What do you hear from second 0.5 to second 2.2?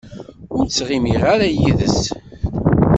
Ur ttɣimiɣ ara yid-s.